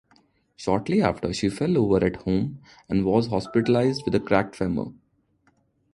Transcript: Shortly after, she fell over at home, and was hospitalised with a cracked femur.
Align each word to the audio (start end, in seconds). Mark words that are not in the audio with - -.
Shortly 0.55 1.03
after, 1.03 1.31
she 1.31 1.47
fell 1.49 1.77
over 1.77 2.03
at 2.03 2.15
home, 2.23 2.59
and 2.89 3.05
was 3.05 3.27
hospitalised 3.27 4.03
with 4.03 4.15
a 4.15 4.19
cracked 4.19 4.55
femur. 4.55 4.93